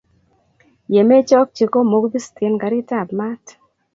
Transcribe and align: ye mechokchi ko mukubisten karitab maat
ye 0.93 1.01
mechokchi 1.09 1.63
ko 1.73 1.77
mukubisten 1.89 2.53
karitab 2.61 3.07
maat 3.19 3.45